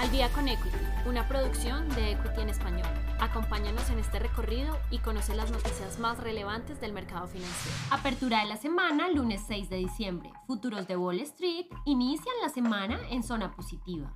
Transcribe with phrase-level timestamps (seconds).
[0.00, 0.76] Al día con Equity,
[1.06, 2.86] una producción de Equity en español.
[3.18, 7.76] Acompáñanos en este recorrido y conoce las noticias más relevantes del mercado financiero.
[7.90, 10.30] Apertura de la semana, lunes 6 de diciembre.
[10.46, 14.14] Futuros de Wall Street inician la semana en zona positiva.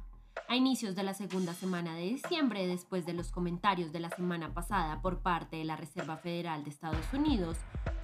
[0.49, 4.53] A inicios de la segunda semana de diciembre, después de los comentarios de la semana
[4.53, 7.57] pasada por parte de la Reserva Federal de Estados Unidos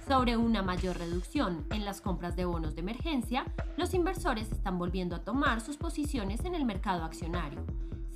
[0.07, 3.45] sobre una mayor reducción en las compras de bonos de emergencia,
[3.77, 7.63] los inversores están volviendo a tomar sus posiciones en el mercado accionario.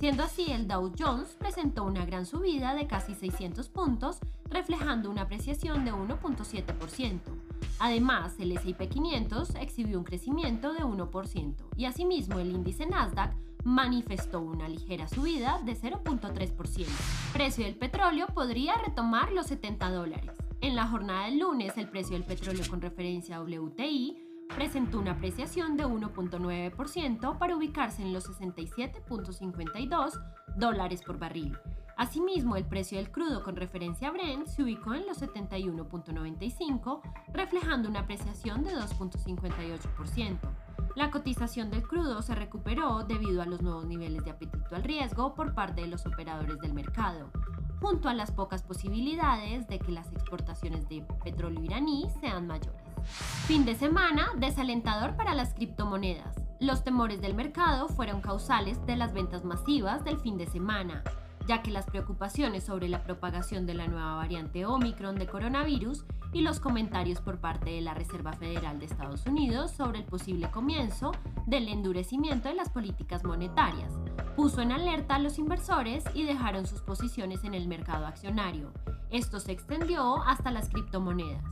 [0.00, 4.18] Siendo así, el Dow Jones presentó una gran subida de casi 600 puntos,
[4.50, 7.20] reflejando una apreciación de 1.7%.
[7.78, 14.40] Además, el S&P 500 exhibió un crecimiento de 1% y asimismo el índice Nasdaq manifestó
[14.40, 16.86] una ligera subida de 0.3%.
[17.32, 20.36] Precio del petróleo podría retomar los 70 dólares.
[20.60, 24.16] En la jornada del lunes, el precio del petróleo con referencia a WTI
[24.54, 30.20] presentó una apreciación de 1.9% para ubicarse en los 67.52
[30.56, 31.56] dólares por barril.
[31.96, 37.00] Asimismo, el precio del crudo con referencia a Brent se ubicó en los 71.95,
[37.32, 40.38] reflejando una apreciación de 2.58%.
[40.94, 45.34] La cotización del crudo se recuperó debido a los nuevos niveles de apetito al riesgo
[45.34, 47.30] por parte de los operadores del mercado,
[47.80, 52.80] junto a las pocas posibilidades de que las exportaciones de petróleo iraní sean mayores.
[53.46, 56.36] Fin de semana desalentador para las criptomonedas.
[56.60, 61.02] Los temores del mercado fueron causales de las ventas masivas del fin de semana,
[61.46, 66.40] ya que las preocupaciones sobre la propagación de la nueva variante Omicron de coronavirus y
[66.40, 71.12] los comentarios por parte de la Reserva Federal de Estados Unidos sobre el posible comienzo
[71.46, 73.92] del endurecimiento de las políticas monetarias.
[74.36, 78.72] Puso en alerta a los inversores y dejaron sus posiciones en el mercado accionario.
[79.10, 81.44] Esto se extendió hasta las criptomonedas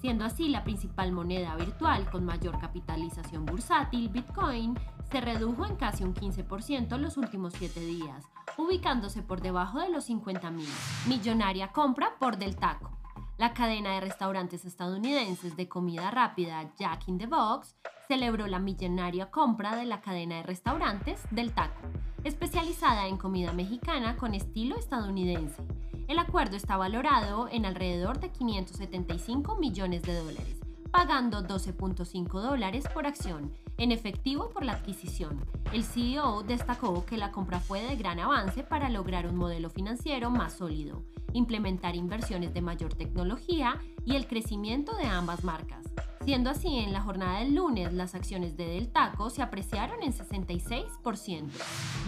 [0.00, 4.78] siendo así la principal moneda virtual con mayor capitalización bursátil, Bitcoin,
[5.10, 8.24] se redujo en casi un 15% los últimos 7 días,
[8.58, 10.68] ubicándose por debajo de los 50 mil.
[11.06, 12.90] Millonaria compra por Del Taco.
[13.38, 17.76] La cadena de restaurantes estadounidenses de comida rápida Jack in the Box
[18.08, 21.80] celebró la millonaria compra de la cadena de restaurantes Del Taco,
[22.24, 25.62] especializada en comida mexicana con estilo estadounidense.
[26.08, 30.58] El acuerdo está valorado en alrededor de 575 millones de dólares,
[30.90, 35.44] pagando 12.5 dólares por acción en efectivo por la adquisición.
[35.72, 40.30] El CEO destacó que la compra fue de gran avance para lograr un modelo financiero
[40.30, 45.86] más sólido, implementar inversiones de mayor tecnología y el crecimiento de ambas marcas.
[46.24, 50.12] Siendo así, en la jornada del lunes las acciones de Del Taco se apreciaron en
[50.12, 51.48] 66%.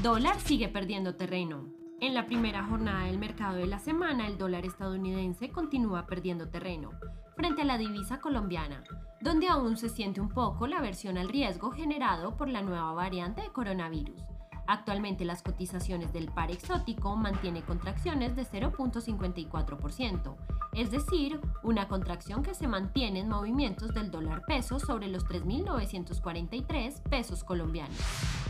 [0.02, 1.79] Dólar sigue perdiendo terreno.
[2.00, 6.93] En la primera jornada del mercado de la semana, el dólar estadounidense continúa perdiendo terreno
[7.37, 8.83] frente a la divisa colombiana,
[9.21, 13.43] donde aún se siente un poco la aversión al riesgo generado por la nueva variante
[13.43, 14.22] de coronavirus.
[14.66, 20.37] Actualmente las cotizaciones del par exótico mantiene contracciones de 0.54%,
[20.72, 27.03] es decir, una contracción que se mantiene en movimientos del dólar peso sobre los 3.943
[27.03, 27.99] pesos colombianos.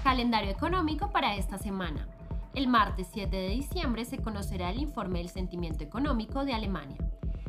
[0.04, 2.06] Calendario económico para esta semana.
[2.52, 6.98] El martes 7 de diciembre se conocerá el informe del sentimiento económico de Alemania.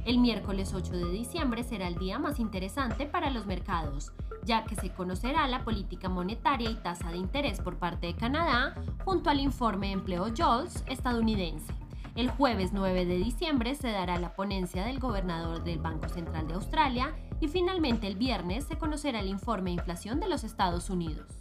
[0.05, 4.11] El miércoles 8 de diciembre será el día más interesante para los mercados,
[4.45, 8.75] ya que se conocerá la política monetaria y tasa de interés por parte de Canadá
[9.03, 11.73] junto al informe de empleo JOLTS estadounidense.
[12.15, 16.53] El jueves 9 de diciembre se dará la ponencia del gobernador del Banco Central de
[16.53, 21.40] Australia y finalmente el viernes se conocerá el informe de inflación de los Estados Unidos.